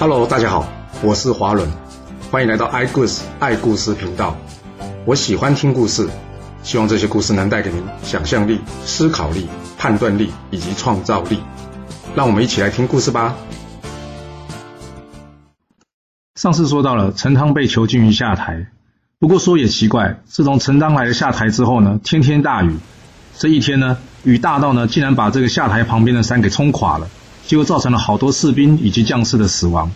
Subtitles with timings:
[0.00, 0.64] Hello，大家好，
[1.02, 1.68] 我是华伦，
[2.30, 4.36] 欢迎来到爱故事爱故事频道。
[5.04, 6.08] 我喜欢听故事，
[6.62, 11.40] 希望这些故事能带给您想象力、思考力、判断力以及创造力。
[12.14, 13.34] 让我们一起来听故事吧。
[16.36, 18.68] 上次说到了陈汤被囚禁于下台，
[19.18, 22.76] 不过说也奇怪，自从陈汤来了下台之后呢，天天大雨。
[23.36, 27.08] 这一天呢，雨大到呢，竟然把这个下台旁边的山给冲垮了。
[27.48, 29.90] 结果造成了好多士兵以及将士的死亡。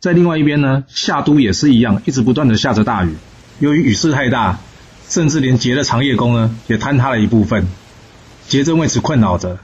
[0.00, 3.14] 在另外一边呢，夏都也是一样，一直不断的下着大雨。
[3.58, 4.58] 由于雨势太大，
[5.06, 7.68] 甚至连桀的长夜宫呢也坍塌了一部分。
[8.48, 9.58] 桀正为此困扰着。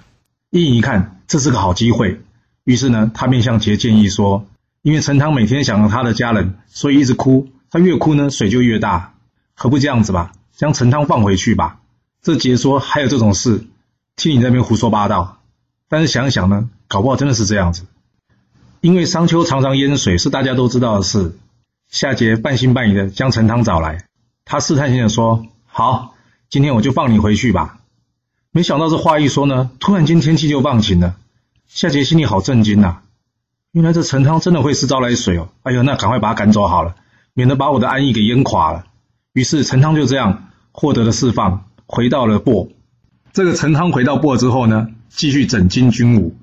[0.50, 2.20] 伊尹一看这是个好机会，
[2.64, 4.44] 于是呢，他便向桀建议说
[4.82, 7.48] ：“因为陈汤每天想着他的家人，所以一直哭。
[7.70, 9.14] 他越哭呢，水就越大。
[9.54, 11.78] 何不这样子吧，将陈汤放回去吧？”
[12.22, 13.64] 这桀说：“还有这种事？
[14.14, 15.38] 听你那边胡说八道。”
[15.88, 17.86] 但是想想呢，搞不好真的是这样子，
[18.80, 21.36] 因为商丘常常淹水是大家都知道的事。
[21.90, 24.06] 夏桀半信半疑的将陈汤找来，
[24.44, 26.14] 他试探性的说：“好，
[26.50, 27.78] 今天我就放你回去吧。”
[28.50, 31.16] 没想到这话一说呢，突然间天气就放晴了。
[31.66, 32.98] 夏桀心里好震惊呐，
[33.72, 35.48] 原来这陈汤真的会是招来水哦。
[35.62, 36.94] 哎呦，那赶快把他赶走好了，
[37.32, 38.86] 免得把我的安逸给淹垮了。
[39.32, 42.70] 于是陈汤就这样获得了释放，回到了亳。
[43.32, 44.88] 这个陈汤回到亳之后呢？
[45.08, 46.36] 继续整军军武。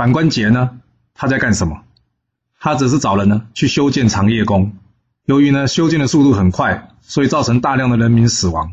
[0.00, 0.78] 反观桀呢，
[1.12, 1.82] 他在干什么？
[2.58, 4.72] 他只是找人呢去修建长夜宫。
[5.26, 8.72] 由于呢修建的速度很快，所以造成大量的人民死亡。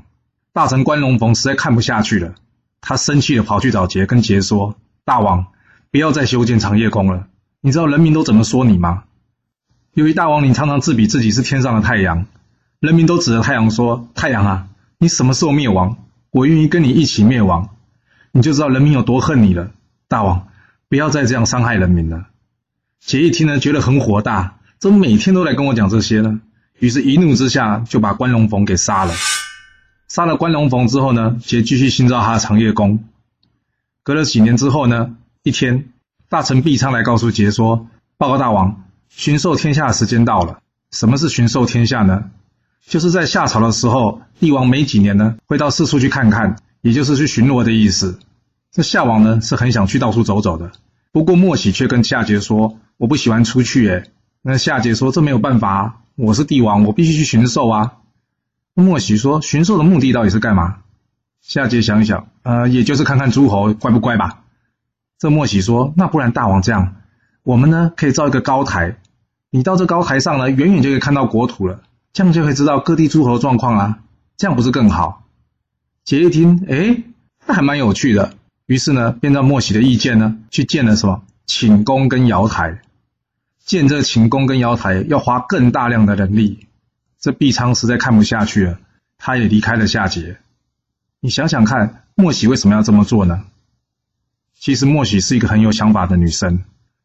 [0.54, 2.36] 大臣关龙逢实在看不下去了，
[2.80, 5.48] 他生气的跑去找桀，跟桀说：“大王，
[5.92, 7.28] 不要再修建长夜宫了。
[7.60, 9.04] 你知道人民都怎么说你吗？
[9.96, 12.26] 由于大王你常常自比自己是天上的太阳，
[12.80, 15.98] 人民都指着太阳说：太阳啊，你什么时候灭亡？
[16.32, 17.68] 我愿意跟你一起灭亡。”
[18.32, 19.72] 你就知道人民有多恨你了，
[20.08, 20.48] 大王，
[20.90, 22.28] 不要再这样伤害人民了。
[23.04, 26.40] 桀一听呢，觉得很火大，怎么每天都来跟我讲这些呢？
[26.80, 29.14] 于是，一怒之下就把关龙逢给杀了。
[30.08, 33.04] 杀了关龙逢之后呢，桀继续新造他的长夜宫。
[34.04, 35.90] 隔了几年之后呢，一天，
[36.30, 40.60] 大臣毕昌来告诉桀说：“报告大王，巡狩天下的时间到了。
[40.92, 42.32] 什么是巡狩天下呢？
[42.86, 48.20] 就是在夏朝的时候，帝王每几年呢，会到四处去看看，也就是去巡逻的意思。”
[48.72, 50.72] 这夏王呢是很想去到处走走的，
[51.18, 54.04] 不过莫喜却跟夏桀说：“我不喜欢出去。”哎，
[54.44, 57.94] 那夏桀说：“这没有办法，我是帝王，我必须去巡狩啊。”
[58.76, 60.78] 莫喜说：“巡狩的目的到底是干嘛？”
[61.42, 64.44] 夏桀想一想，呃，也就是看看诸侯乖不乖吧。
[65.18, 66.98] 这莫喜说：“那不然大王这样，
[67.42, 69.00] 我们呢可以造一个高台，
[69.50, 71.82] 你到这高台上呢，远远就可以看到国土了，
[72.14, 74.00] 这样就可以知道各地诸侯状况啊，
[74.38, 75.26] 这样不是更好？”
[76.06, 77.02] 桀一听，哎，
[77.48, 78.36] 那还蛮有趣的。
[78.68, 82.82] 于是呢，便照莫喜的意见呢，去建了什么寝宫跟瑶台。
[83.66, 86.68] 建这寝宫跟瑶台要花更大量的人力，
[87.20, 88.80] 这毕昌实在看不下去了，
[89.18, 90.36] 他也离开了夏桀。
[91.22, 93.46] 你想想看，莫喜为什么要这么做呢？
[94.60, 96.60] 其实莫喜是一个很有想法的女生，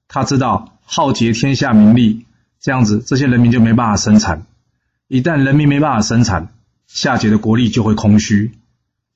[0.09, 2.27] 她知道浩劫天下名利，
[2.61, 4.47] 这样子这些人民就没办法生产。
[5.07, 6.49] 一旦人民没办法生产，
[6.89, 8.53] 夏桀的国力就会空虚。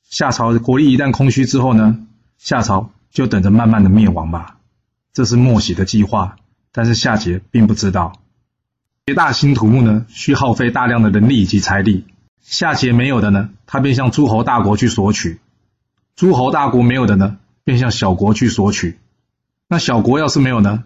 [0.08, 2.06] 夏朝的国力一旦空虚之后呢？
[2.38, 4.58] 夏朝就等着慢慢的灭亡吧，
[5.12, 6.36] 这是莫喜的计划，
[6.72, 8.20] 但是夏桀并不知道。
[9.06, 12.04] 桀大兴土木呢，需耗费大量的人力以及财力，
[12.40, 15.38] 夏桀没有的呢，他便向诸侯大国去索取；
[16.14, 18.98] 诸侯大国没有的呢，便向小国去索取。
[19.68, 20.84] 那小国要是没有呢，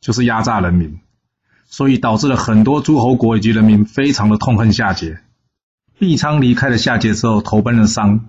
[0.00, 1.00] 就是压榨人民，
[1.66, 5.18] 所以导致了很多诸侯国以及人民非常的痛恨夏桀。
[5.98, 8.26] 毕昌离开了夏桀之后，投奔了商。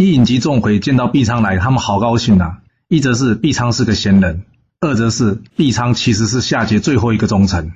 [0.00, 2.58] 伊尹及众回见到毕昌来，他们好高兴呐！
[2.86, 4.44] 一则是毕昌是个贤人，
[4.78, 7.72] 二则是毕昌其实是夏桀最后一个忠臣。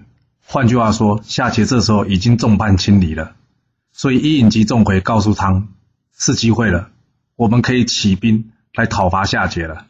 [0.47, 3.33] 换句话说，夏桀这时候已经众叛亲离了。
[3.93, 5.67] 所以伊尹及众回告诉汤，
[6.17, 6.91] 是机会了，
[7.35, 9.87] 我们可以起兵来讨伐夏桀了。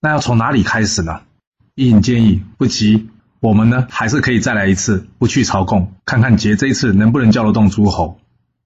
[0.00, 1.20] 那要从哪里开始呢？
[1.76, 3.08] 伊尹建议不急，
[3.38, 8.18] 我们呢还是可以再来一次，不去朝贡，看看桀这一次能不能叫得动诸侯。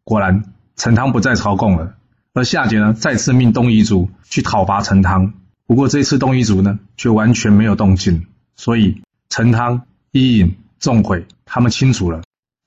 [0.02, 0.44] 果然，
[0.76, 1.94] 陈汤不再朝贡了。
[2.34, 5.34] 而夏桀呢，再次命东夷族去讨伐陈汤，
[5.66, 8.26] 不过这次东夷族呢，却完全没有动静。
[8.56, 9.82] 所以陈汤、
[10.12, 12.22] 伊尹、仲悔他们清楚了，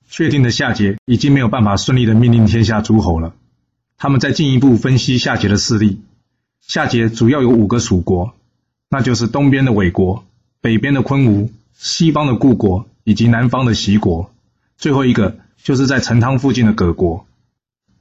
[0.08, 3.34] 确定的夏桀已经没有办法顺利的命令天下诸侯了。
[3.98, 6.00] 他们再进一步分析夏桀的势力，
[6.60, 8.34] 夏桀主要有五个属国，
[8.88, 10.24] 那就是东边的韦国、
[10.60, 14.30] 北边的昆吾、西方的故国以及南方的齐国，
[14.76, 17.26] 最后一个就是在陈汤附近的葛国。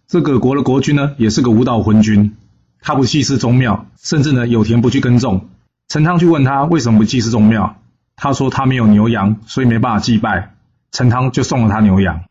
[0.07, 2.35] 这个国的国君呢，也是个无道昏君，
[2.79, 5.49] 他不祭祀宗庙，甚至呢有田不去耕种。
[5.87, 7.77] 陈汤去问他为什么不祭祀宗庙，
[8.15, 10.55] 他说他没有牛羊，所以没办法祭拜。
[10.91, 12.23] 陈汤就送了他牛羊，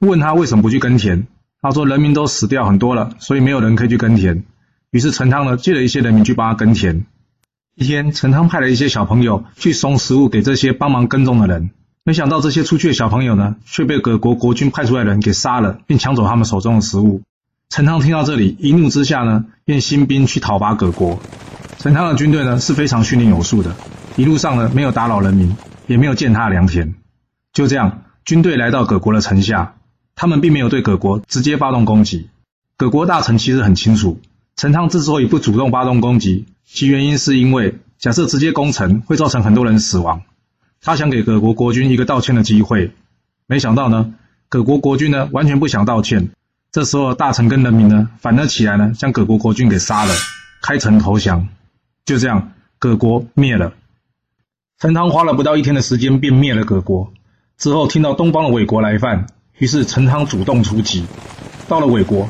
[0.00, 1.26] 问他为什么不去耕田。
[1.60, 4.42] 他说人民都死掉很多了，所以没有人可以去耕田。
[4.90, 7.06] 于是陈汤呢借了一些人民去帮他耕田。
[7.76, 11.70] 一天，陈汤派了一些小朋友去送食物给这些帮忙耕种的人，
[12.04, 17.22] 没想到这些出去的小朋友呢，却被葛国国军派出来的人给杀了，并抢走他们手中的食物。
[17.68, 21.20] 陈汤听到这里，一怒之下呢，便兴兵去讨伐葛国。
[21.78, 23.76] 陈汤的军队呢是非常训练有素的，
[24.16, 25.56] 一路上呢没有打扰人民，
[25.86, 26.92] 也没有践踏良田。
[27.52, 29.76] 就这样，军队来到葛国的城下，
[30.16, 32.28] 他们并没有对葛国直接发动攻击。
[32.76, 34.20] 葛国大臣其实很清楚，
[34.56, 36.46] 陈汤之所以不主动发动攻击。
[36.66, 40.22] 其原因是因为假设直接攻城会造成很多人死亡，
[40.84, 42.90] 他想给葛国国君一个道歉的机会，
[43.46, 44.14] 没想到呢，
[44.48, 46.30] 葛国国君呢完全不想道歉。
[46.72, 50.12] 这时候大臣跟人民呢反了起来呢，将葛国国君给杀了，
[50.60, 51.46] 开城投降。
[52.04, 53.74] 就这样，葛国灭了。
[54.80, 57.12] 陈汤花了不到一天的时间便灭了葛国。
[57.56, 61.06] 之后听到东方的韦国来犯，于是陈汤主动出击，
[61.68, 62.28] 到了韦国。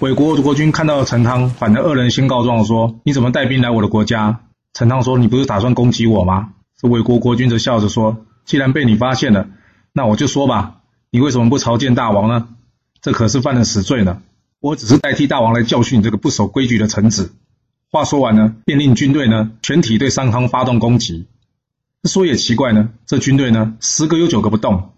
[0.00, 4.40] 韦国国君看到陈汤，反而恶人先告状说：“你怎么带兵来我的国家？”
[4.74, 9.46] 陈汤说：“你不是打算攻击我吗？”这韦国国君则笑着说：“既然被你发现了，
[9.92, 10.80] 那我就说吧，
[11.12, 12.48] 你为什么不朝见大王呢？
[13.00, 14.20] 这可是犯了死罪呢。
[14.58, 17.32] 我只是代替大王来教训你这个不守规矩的臣子。”
[17.88, 21.28] 话说完呢，便令军队呢全体对商汤发动攻击。
[22.02, 24.90] 说也奇怪呢，这军队呢十个有九个不动。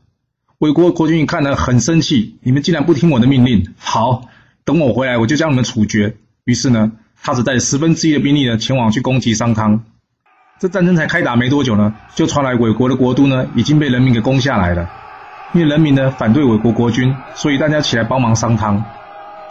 [0.56, 3.74] 韦国国君一看呢，很生气：“你们竟然不听我的命令！
[3.76, 4.30] 好。”
[4.64, 6.16] 等我回来，我就将你们处决。
[6.46, 9.84] 于是呢，他只带十分之一的兵力呢，前往去攻击商汤。
[10.58, 14.88] 这战争才开打没多久呢，就传来韦国的国都呢已经被人民给攻下来了。
[15.52, 18.84] 因为人民呢反对韦国国君，所以大家起来帮忙商汤。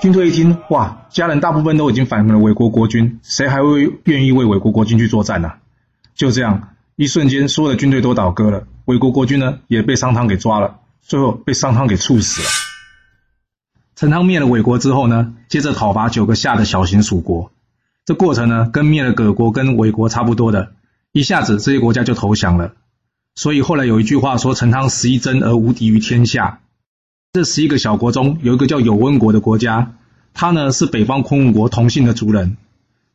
[0.01, 5.53] 军队一听，哇，家人大部分都已经反了韦国国君，谁还会愿意为韦国国君去作战呢？
[6.15, 8.67] 就这样，一瞬间，所有的军队都倒戈了。
[8.85, 12.47] 韦国国君呢也被商汤给抓了，最后被商汤给处死了。
[13.95, 17.51] 陈汤灭了韦国之后呢，接着讨伐九个夏的小型蜀国。
[18.03, 20.73] 这过程呢，跟灭了葛国跟韦国差不多的，
[21.13, 22.74] 一下子这些国家就投降了。
[23.36, 26.60] 所以后来有一句话说：“陈汤十一征而无敌于天下。”
[27.33, 29.94] 这十一个小国中有一个叫有温国的国家，
[30.33, 32.57] 他呢是北方昆吾国同姓的族人。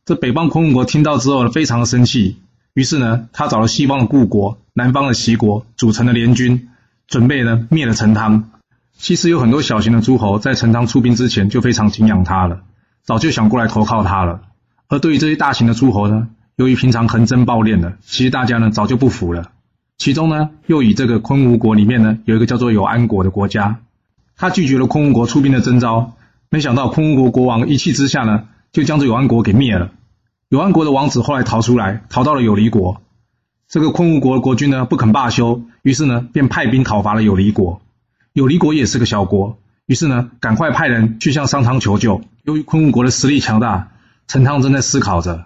[0.05, 2.37] 这北方昆吾国听到之后呢，非常的生气，
[2.73, 6.69] 于是呢，他找了西方的故国、南方的齐国组成的联军，
[7.07, 8.49] 准备呢灭了陈汤。
[8.97, 12.63] 其实有很多小型的诸侯在陈汤出兵之前就非常敬仰他了，
[13.03, 14.41] 早就想过来投靠他了。
[14.87, 16.27] 而对于这些大型的诸侯呢，
[16.59, 19.49] 由于平常横征暴敛的，其实大家呢早就不服了。
[19.97, 23.79] 其中呢，又以这个昆吾国里面呢，有一个叫做有安国的国家，
[24.35, 26.17] 他拒绝了昆吾国出兵的征召，
[26.49, 29.91] 没想到昆吾国国王一气之下呢，就将这有安国给灭了。
[30.49, 33.01] 有安国的王子后来逃出来，逃到了有离国。
[33.69, 37.81] 这个昆吾国的国君呢不肯罢休，于是呢便派兵讨伐了有离国。
[38.33, 42.19] 有离国也是个小国，于是呢，赶快派人去向商汤求救。
[42.43, 43.91] 由于昆吾国的实力强大，
[44.27, 45.45] 陈汤正在思考着。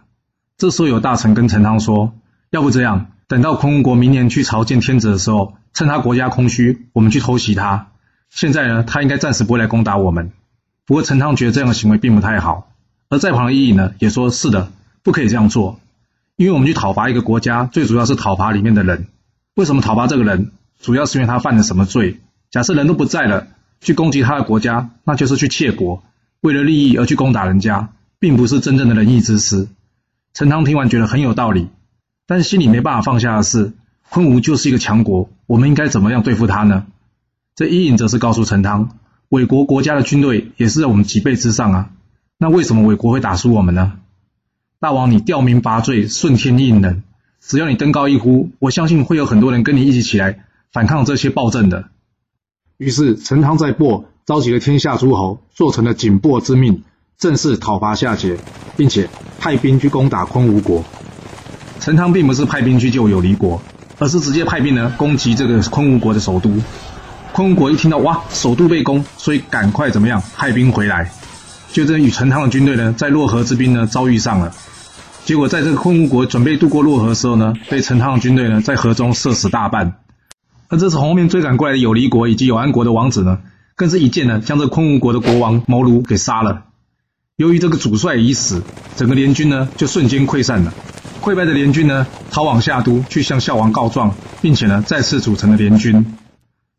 [0.57, 2.13] 这时候有大臣跟陈汤说
[2.51, 7.87] ：“要不这样，等到昆吾国明年去朝见天子的时候，趁他国家空虚，我们去偷袭他。
[8.29, 10.31] 现在呢，他应该暂时不会来攻打我们。”
[10.85, 12.69] 不过陈汤觉得这样的行为并不太好。
[13.09, 14.71] 而在旁的伊尹呢，也说是的，
[15.01, 15.79] 不可以这样做，
[16.35, 19.07] 因为我们去讨伐一个国家，最主要是讨伐里面的人。
[19.55, 20.51] 为什么讨伐这个人？
[20.81, 22.19] 主要是因为他犯了什么罪？
[22.51, 23.47] 假设人都不在了，
[23.79, 26.03] 去攻击他的国家，那就是去窃国，
[26.41, 29.67] 为了利益而去攻打人家，并不是真正的仁义之师。
[30.33, 31.69] 陈汤听完觉得很有道理，
[32.25, 33.73] 但是心里没办法放下的是，
[34.09, 36.87] 昆吾就是一个强国，我们应该怎么样对付他呢？
[37.55, 38.97] 这伊尹则是告诉陈汤，
[39.29, 41.89] 韦国国家的军队也是在我们几倍之上啊，
[42.39, 43.99] 那为什么韦国会打输我们呢？
[44.79, 47.03] 大王，你吊民伐罪，顺天应人，
[47.39, 51.89] 只要你登高一呼，我相信会有很多人跟你一起起来反抗这些暴政的。
[52.77, 56.83] 于是陈汤在亳召集了天下诸侯，做成了景亳之命，
[57.23, 58.37] 正式讨伐夏桀，
[58.75, 59.07] 并且
[59.39, 60.83] 派兵去攻打昆吾国。
[61.79, 63.61] 陈汤并不是派兵去救有离国，
[63.97, 66.51] 而是直接派兵呢攻击这个昆吾国的首都。
[67.31, 71.13] 昆吾国一听到哇首都被攻，所以赶快怎么样派兵回来。
[71.71, 74.51] 就这与陈汤的军队呢在洛河之滨呢遭遇上了，
[75.23, 79.93] 结果在这个昆吾国准备渡过洛河的时候呢，被陈汤的军队呢在河中射死大半。
[80.67, 83.37] 而这次后面追赶过来的有离国以及有安国的王子呢，
[83.77, 86.63] 更是一箭呢将这昆吾国的国王谋庐给杀了。
[87.35, 88.61] 由于这个主帅已死，
[88.95, 90.71] 整个联军呢就瞬间溃散了。
[91.19, 94.13] 溃败的联军呢逃往夏都去向孝王告状，
[94.43, 96.15] 并且呢再次组成了联军。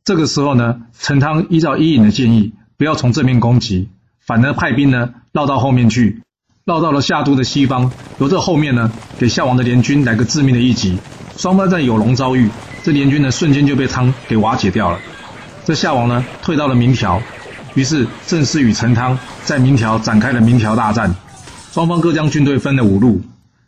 [0.05, 3.89] 这个时候呢，陈汤依照伊尹的建议，不要从正面攻击，
[4.25, 6.23] 反而派兵呢绕到后面去，
[6.65, 10.99] 绕到了夏都的西方，由这后面呢给孝王的联军来个致命的一击。
[11.37, 12.49] 双方在有龙遭遇，
[12.85, 15.01] 这联军呢瞬间就被汤给瓦解掉了。
[15.65, 17.21] 这夏王呢退到了明条，
[17.75, 21.15] 于是正式与陈汤在明条展开了明条大战。
[21.73, 23.23] 双方各将军队分了五路。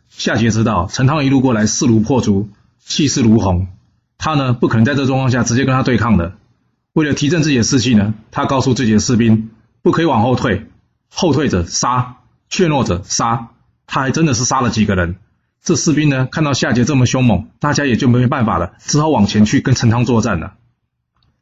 [0.09, 2.49] 夏桀知道陈汤一路过来势如破竹，
[2.79, 3.67] 气势如虹，
[4.17, 6.33] 他呢不可能在这状况下直接跟他对抗的。
[6.93, 9.49] 为了提振自己的士气呢，他告诉自己的士兵
[9.81, 10.65] 不可以往后退，
[11.13, 12.15] 后退者杀，
[12.49, 13.49] 怯懦者杀。
[13.85, 15.17] 他还真的是杀了几个人。
[15.61, 20.53] 这士兵呢，看到夏桀这么凶猛，大家也就没办法了，只好往前去跟陈汤作战了。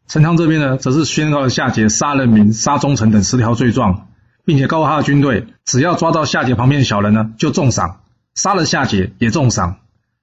[0.07, 4.07] 陈汤这边呢，则是宣告了夏桀杀人民、杀忠臣等十条罪状，
[4.45, 8.01] 并且告诉他的军队，只要抓到夏桀旁边的小人呢，就重赏；
[8.35, 9.77] 杀了夏桀也重赏。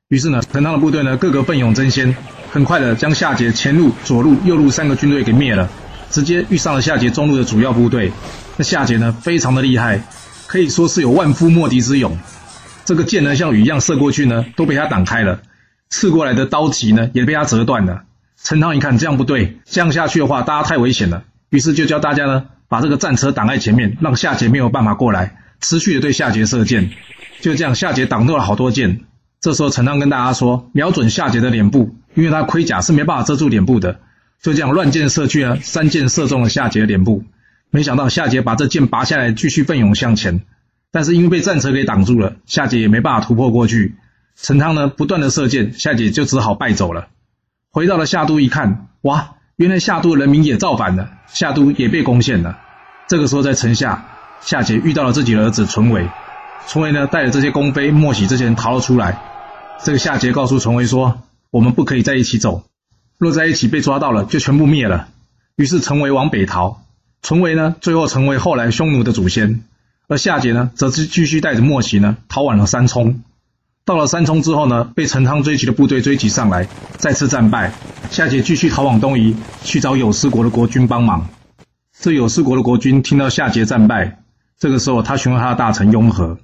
[0.09, 2.17] 于是呢，陈汤的部队呢，个个奋勇争先，
[2.51, 5.69] 很快的将夏桀前路、左路、右路三个军队给灭了，
[6.11, 8.13] 直接遇上了夏桀中路的主要部队。
[8.57, 10.03] 那夏桀呢，非常的厉害。
[10.47, 12.19] 可以说是有万夫莫敌之勇，
[12.85, 15.39] 这个箭呢像雨一样射过去呢，都被他挡开了；
[15.89, 18.03] 刺过来的刀戟呢，也被他折断了。
[18.43, 26.91] 陈汤一看这样不对，这样下去的话，大家太危险了，于是就教大家呢，把这个战车挡在前面，让夏桀没有办法过来，持续的对夏桀射箭。
[27.41, 29.03] 就这样，夏桀挡住了好多箭。
[29.41, 34.01] 这时候陈汤跟大家说，瞄准夏桀的脸部，因为他盔甲是没办法遮住脸部的。
[34.43, 37.25] 就这样乱箭射去呢，三箭射中了夏桀的脸部。
[37.71, 40.43] 没想到夏桀把这箭拔下来，继续奋勇向前，
[40.91, 43.95] 但是因为被战车给挡住了，夏桀也没办法突破过去。
[44.37, 47.09] 陈汤呢，不断的射箭，夏桀就只好败走了。
[47.75, 52.59] 回到了夏都一看，哇，原来夏都人民也造反了，夏都也被攻陷了。
[53.09, 54.09] 这个时候在城下，
[54.43, 56.07] 夏桀遇到了自己的儿子淳维，
[56.69, 59.23] 淳维呢带着这些宫妃、莫喜这些人逃了出来。
[59.83, 62.65] 这个夏桀告诉淳维说：“我们不可以在一起走，
[63.17, 65.09] 若在一起被抓到了，就全部灭了。”
[65.57, 66.83] 于是淳为往北逃。
[67.23, 69.65] 淳维呢，最后成为后来匈奴的祖先，
[70.09, 73.23] 而夏桀呢，则是继续带着莫喜呢，逃往了三冲。
[73.85, 77.73] 到了三冲之后呢，被陈汤追击的部队追击上来，再次战败。
[78.11, 79.35] 夏桀继续逃往东夷，
[79.65, 81.29] 去找有司国的国君帮忙。
[81.99, 84.23] 这有司国的国君听到夏桀战败，
[84.59, 86.39] 这个时候他询问他的大臣雍和，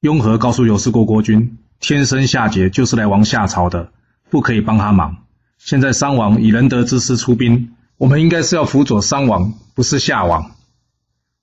[0.00, 3.90] 雍和告诉有司国国君，天生夏桀就是来亡夏朝的，
[4.30, 5.16] 不可以帮他忙。
[5.58, 7.70] 现在商王以仁德之师出兵。
[7.96, 10.52] 我们应该是要辅佐商王，不是夏王。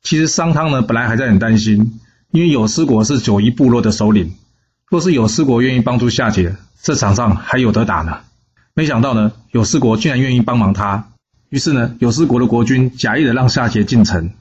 [0.01, 1.99] 其实商汤呢，本来还在很担心，
[2.31, 4.35] 因为有司国是九夷部落的首领，
[4.89, 8.19] 若是有司国愿意帮助夏桀，这场仗还有得打呢。
[8.73, 11.09] 没想到呢，有司国竟然愿意帮忙他。
[11.49, 14.31] 于是呢，有司国的国君假意的让夏桀进城，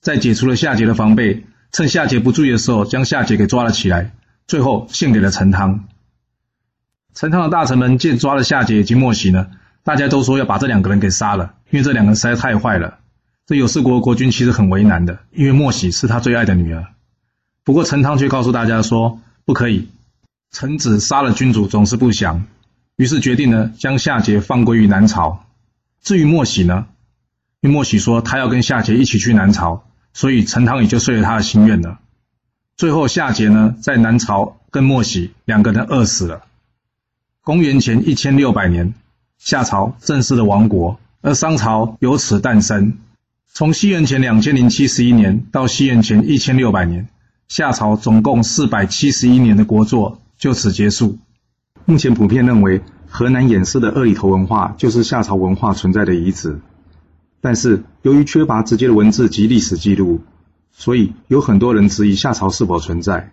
[0.00, 4.12] 在解除了夏桀的防备，趁夏桀不注意的时候，将夏桀给抓了起来，
[4.46, 5.84] 最后献给了陈汤。
[7.14, 9.46] 陈汤的大臣们见抓了夏桀以及莫喜呢。
[9.84, 12.98] 大家都说要把这两个人给杀了，因为这两个人实在太坏了。
[13.46, 16.86] 这有司国国君其实很为难的，因为莫喜是他最爱的女儿。
[17.64, 19.88] 不过陈汤却告诉大家说不可以，
[20.54, 22.44] 臣子杀了君主总是不祥，
[22.94, 25.44] 于是决定呢将夏桀放归于南朝。
[26.00, 26.86] 至于莫喜呢，
[27.60, 31.98] 因为莫喜说他要跟夏桀一起去南朝，所以陈汤也就遂了他的心愿了。
[32.76, 36.44] 最后夏桀呢在南朝跟莫喜两个人饿死了。
[37.42, 38.94] 公元前一千六百年。
[39.36, 42.96] 夏朝正式的亡国，而商朝由此诞生。
[43.52, 47.08] 从西元前两千零七十一年到西元前一千六百年，
[47.48, 51.18] 夏朝总共四百七十一年的国祚就此结束。
[51.84, 56.60] 目前普遍认为，河南偃师的二里头文化就是夏朝文化存在的遗址。
[57.40, 60.20] 但是由于缺乏直接的文字及历史记录，
[60.72, 63.32] 所以有很多人质疑夏朝是否存在。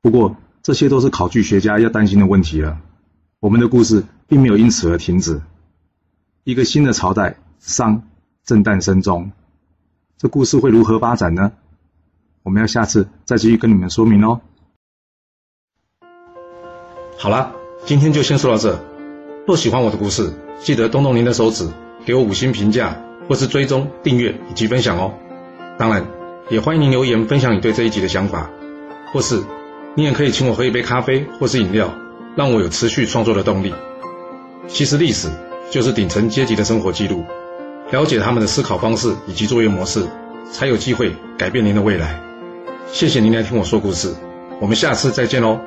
[0.00, 2.78] 不过这些都是考据学家要担心的问题了。
[3.40, 4.04] 我们的故事。
[4.26, 5.42] 并没有因此而停止。
[6.44, 8.04] 一个新的朝代商
[8.42, 9.32] 正诞生中，
[10.16, 11.52] 这故事会如何发展呢？
[12.42, 14.40] 我们要下次再继续跟你们说明哦。
[17.24, 17.54] 好了，
[17.86, 18.78] 今天就先说到这。
[19.46, 21.66] 若喜欢我的故事，记得动动您的手指，
[22.04, 25.14] 给我五星评价，或是追踪、订阅以及分享哦。
[25.78, 26.06] 当然，
[26.50, 28.50] 也欢迎您留言分享你对这一集的想法，
[29.10, 29.42] 或是
[29.94, 31.94] 你也可以请我喝一杯咖啡或是饮料，
[32.36, 33.72] 让我有持续创作的动力。
[34.68, 35.30] 其实历史
[35.70, 37.24] 就是顶层阶级的生活记录，
[37.90, 40.04] 了解他们的思考方式以及作业模式，
[40.52, 42.20] 才有机会改变您的未来。
[42.92, 44.12] 谢谢您来听我说故事，
[44.60, 45.58] 我们下次再见喽。